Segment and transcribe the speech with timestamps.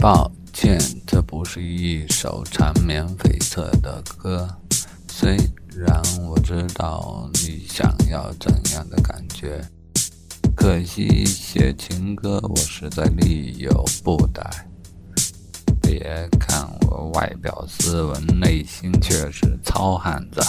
[0.00, 4.48] 抱歉，这不是一首缠绵悱恻的歌。
[5.08, 5.36] 虽
[5.74, 9.60] 然我知道你想要怎样的感觉，
[10.54, 14.48] 可惜写情歌我实在力有不逮。
[15.82, 20.40] 别看我外表斯文，内心却是糙汉子。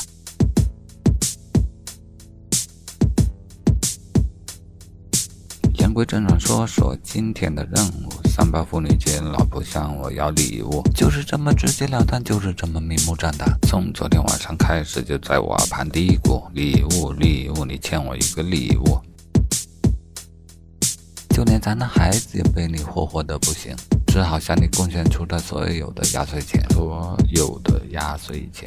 [6.00, 8.10] 言归正传，说说今天的任务。
[8.30, 13.50] 三八妇女节，老婆向我要礼物，就是这么直截了当，就是这么明目张胆。
[13.64, 18.98] 从昨天晚上开始，就在我耳畔嘀咕：礼物，礼物，你欠我一个礼物。
[21.32, 23.76] 就连咱的孩子也被你霍霍的不行，
[24.08, 28.66] 只好向你贡献出他所有的压岁钱，所有的压岁钱，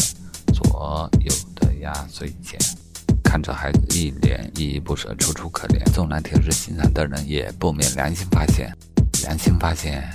[0.52, 2.58] 所有的压岁钱。
[3.33, 8.70] 看着孩子一脸依依不舍、楚楚可怜，纵然平时心肠的人也不免良心发现，
[9.22, 10.06] 良心发现，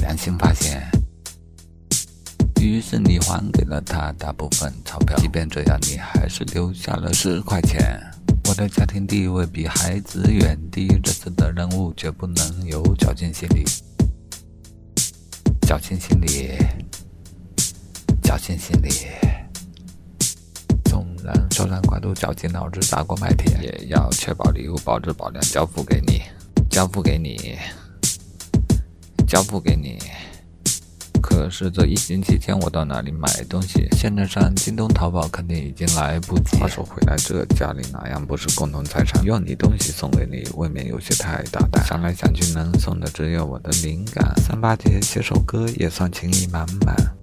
[0.00, 0.82] 良心发现。
[2.60, 8.00] 于是你还给了他大部分钞票，即便这样，你还是留下了十块钱。
[8.48, 13.64] 我的家庭地位比孩子远低，这次的任务绝不能有侥幸心理，
[15.60, 16.58] 侥幸心理，
[18.24, 19.37] 侥幸心理。
[21.50, 26.22] 虽然怪都绞尽脑汁砸锅卖铁，也要确保礼物保质保量交付给你，
[26.70, 27.58] 交付给你，
[29.26, 29.98] 交付给你。
[31.20, 33.86] 可是这疫情期间我到哪里买东西？
[33.92, 36.56] 现在上京东、淘宝肯定已经来不及。
[36.58, 39.22] 话说回来，这家里哪样不是共同财产？
[39.24, 41.84] 用你东西送给你，未免有些太大胆。
[41.84, 44.32] 想来想去，能送的只有我的灵感。
[44.36, 47.17] 三八节写首歌也算情意满满。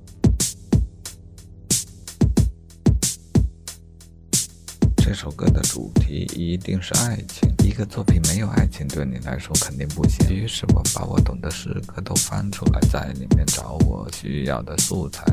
[5.15, 7.49] 这首歌的主题一定是爱情。
[7.63, 10.29] 一个作品没有爱情，对你来说肯定不行。
[10.29, 15.23] 于是我把我懂的诗歌都翻出来，在里面找我需要的素材。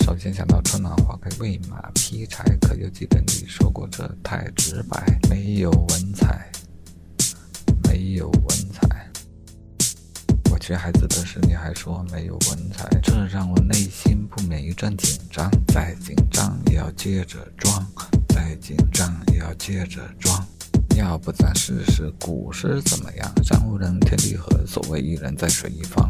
[0.00, 6.50] 首先想到春暖花开，喂马劈柴，可又记得你说过这太直白，没有文采，
[7.84, 9.09] 没有文采。
[10.70, 15.50] 学孩子的事，你还说没有文采，这让我内心不免一阵紧张。
[15.66, 17.84] 再紧张也要接着装，
[18.28, 20.46] 再紧张也要接着装。
[20.94, 23.28] 要不咱试试古诗怎么样？
[23.42, 26.08] 山无人，天地合，所谓伊人在水一方。